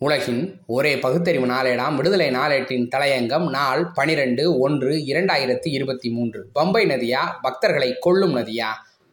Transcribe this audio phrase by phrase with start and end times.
[0.00, 1.94] உலகின் ஒரே பகுத்தறிவு நாளேடாம்.
[1.94, 6.48] விடுதலை நாளேட்டின் தலையங்கம் நாள் பனிரெண்டு ஒன்று இரண்டாயிரத்தி இருபத்தி மூன்று.
[6.54, 7.18] பம்பை நதியா?
[7.42, 8.66] பக்தர்களை கொல்லும் நதியா?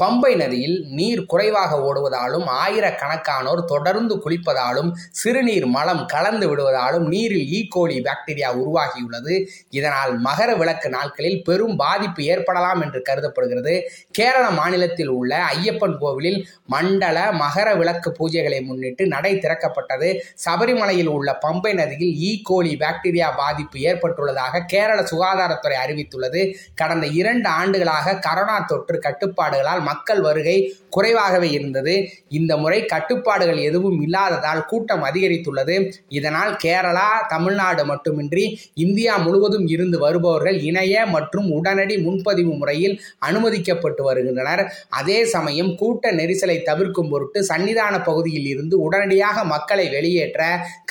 [0.00, 7.58] பம்பை நதியில் நீர் குறைவாக ஓடுவதாலும் ஆயிரக்கணக்கானோர் தொடர்ந்து குளிப்பதாலும் சிறுநீர் மலம் கலந்து விடுவதாலும் நீரில் e.
[7.58, 9.34] ஈகோலி பாக்டீரியா உருவாகியுள்ளது.
[9.70, 13.74] இதனால் மகர விளக்கு நாட்களில் பெரும் பாதிப்பு ஏற்படலாம் என்று கருதப்படுகிறது.
[14.10, 20.10] கேரள மாநிலத்தில் உள்ள ஐயப்பன் கோவிலில் மண்டல மகர விளக்கு பூஜைகளை முன்னிட்டு நடை திறக்கப்பட்டது.
[20.46, 22.30] சபரிமலையில் உள்ள பம்பை நதியில் e.
[22.30, 26.42] ஈகோலி பாக்டீரியா பாதிப்பு ஏற்பட்டுள்ளதாக கேரள சுகாதாரத்துறை அறிவித்துள்ளது.
[26.74, 30.56] கடந்த இரண்டு ஆண்டுகளாக கரோனா தொற்று கட்டுப்பாடுகளால் மக்கள் வருகை
[30.94, 31.94] குறைவாகவே இருந்தது.
[32.38, 35.76] இந்த முறை கட்டுப்பாடுகள் எதுவும் இல்லாததால் கூட்டம் அதிகரித்துள்ளது.
[36.18, 38.44] இதனால் கேரளா தமிழ்நாடு மட்டுமின்றி
[38.84, 42.96] இந்தியா முழுவதும் இருந்து வருபவர்கள் இணைய மற்றும் உடனடி முன்பதிவு முறையில்
[43.28, 44.62] அனுமதிக்கப்பட்டு வருகின்றனர்.
[45.00, 50.42] அதே சமயம் கூட்ட நெரிசலை தவிர்க்கும் பொருட்டு சன்னிதான பகுதியில் இருந்து உடனடியாக மக்களை வெளியேற்ற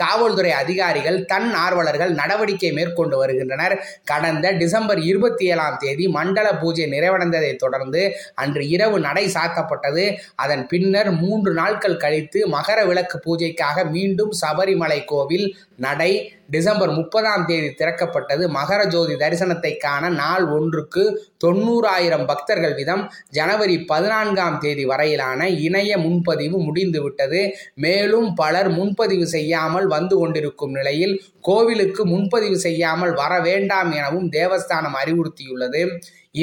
[0.02, 3.76] காவல்துறை அதிகாரிகள் தன் ஆர்வலர்கள் நடவடிக்கை மேற்கொண்டு வருகின்றனர்.
[4.12, 8.02] கடந்த டிசம்பர் இருபத்தி ஏழாம் தேதி மண்டல பூஜை நிறைவடைந்ததை தொடர்ந்து
[8.42, 10.06] அன்று இரவு நடை சாத்தப்பட்டது.
[10.36, 16.12] அதன் பின்னர் மூன்று நாட்கள் கழித்து மகர விளக்கு பூஜைக்காக மீண்டும் சபரிமலை கோவில் நடை
[16.50, 18.44] டிசம்பர் முப்பதாம் தேதி திறக்கப்பட்டது.
[18.50, 21.04] மகர ஜோதி தரிசனத்தை காண நாள் ஒன்றுக்கு
[21.46, 27.42] தொண்ணூறாயிரம் பக்தர்கள் வீதம் ஜனவரி பதினான்காம் தேதி வரையிலான இணைய முன்பதிவு முடிந்துவிட்டது.
[27.74, 35.84] மேலும் பலர் முன்பதிவு செய்யாமல் வந்து கொண்டிருக்கும் நிலையில் கோவிலுக்கு முன்பதிவு செய்யாமல் வர வேண்டாம் எனவும் தேவஸ்தானம் அறிவுறுத்தியுள்ளது.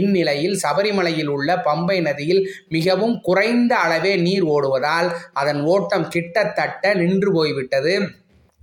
[0.00, 2.42] இந்நிலையில் சபரிமலையில் உள்ள பம்பை நதியில்
[2.76, 7.94] மிகவும் குறைந்த அளவே நீர் ஓடுவதால் அதன் ஓட்டம் கிட்டத்தட்ட நின்று போய்விட்டது.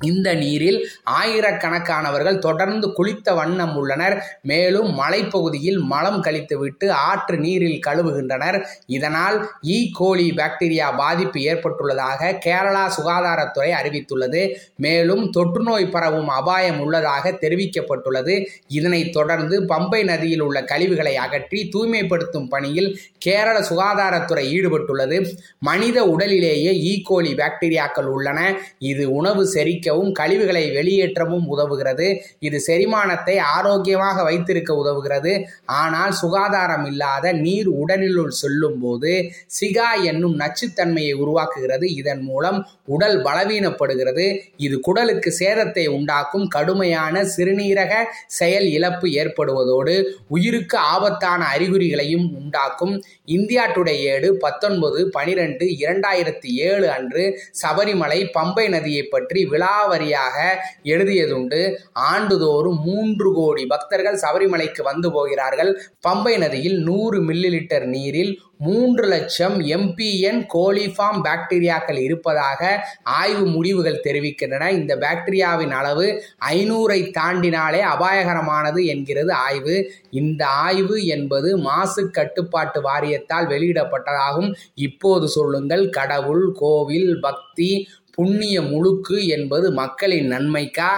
[0.03, 0.79] இந்த நீரில்
[1.21, 4.15] ஆயிரக்கணக்கானவர்கள் தொடர்ந்து குளித்த வண்ணம் உள்ளனர்.
[4.41, 8.63] மேலும் மலைப்பகுதியில் மலம் கழித்துவிட்டு ஆற்று நீரில் கழுவுகின்றனர்.
[8.85, 14.53] இதனால் ஈ கோலி பாக்டீரியா பாதிப்பு ஏற்பட்டுள்ளதாக கேரளா சுகாதாரத்துறை அறிவித்துள்ளது.
[14.75, 18.45] மேலும் தொற்றுநோய் பரவும் அபாயம் உள்ளதாக தெரிவிக்கப்பட்டுள்ளது.
[18.67, 25.19] இதனைத் தொடர்ந்து பம்பை நதியில் உள்ள கழிவுகளை அகற்றி தூய்மைப்படுத்தும் பணியில் கேரள சுகாதாரத்துறை ஈடுபட்டுள்ளது.
[25.59, 28.39] மனித உடலிலேயே ஈ கோலி பாக்டீரியாக்கள் உள்ளன.
[28.77, 32.07] இது உணவு செரிக்க செரிக்கவும் கழிவுகளை வெளியேற்றவும் உதவுகிறது.
[32.47, 35.33] இது செரிமானத்தை ஆரோக்கியமாக வைத்திருக்க உதவுகிறது.
[35.81, 39.13] ஆனால் சுகாதாரம் இல்லாத நீர் உடலினுள் செல்லும் போது
[39.57, 41.85] சிகா என்னும் நச்சுத்தன்மையை உருவாக்குகிறது.
[42.01, 42.59] இதன் மூலம்
[42.95, 44.25] உடல் பலவீனப்படுகிறது.
[44.65, 47.93] இது குடலுக்கு சேதத்தை உண்டாக்கும் கடுமையான சிறுநீரக
[48.39, 49.95] செயல் இழப்பு ஏற்படுவதோடு
[50.35, 52.95] உயிருக்கு ஆபத்தான அறிகுறிகளையும் உண்டாக்கும்.
[53.35, 57.23] இந்தியா டுடே ஏடு பத்தொன்பது பனிரெண்டு இரண்டாயிரத்தி ஏழு அன்று
[57.61, 60.37] சபரிமலை பம்பை நதியை பற்றி விழா விலாவரியாக
[60.83, 61.75] எழுதியதுண்டு.
[61.93, 65.81] ஆண்டுதோறும் மூன்று கோடி பக்தர்கள் சபரிமலைக்கு வந்து போகிறார்கள்.
[66.07, 74.69] பம்பை நதியில் நூறு மில்லி லிட்டர் நீரில் மூன்று லட்சம் எம்பிஎன் கோலிஃபார்ம் பாக்டீரியாக்கள் இருப்பதாக ஆய்வு முடிவுகள் தெரிவிக்கின்றன.
[74.69, 79.91] இந்த பாக்டீரியாவின் அளவு ஐநூறை தாண்டினாலே அபாயகரமானது என்கிறது ஆய்வு.
[80.09, 84.55] இந்த ஆய்வு என்பது மாசு கட்டுப்பாட்டு வாரியத்தால் வெளியிடப்பட்டதாகும்.
[84.75, 90.91] இப்போது சொல்லுங்கள் கடவுள் கோவில் பக்தி புண்ணிய முழுக்கு என்பது மக்களின் நன்மைக்கா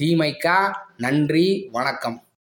[0.00, 0.72] தீமைக்கா?
[0.96, 2.22] நன்றி வணக்கம்.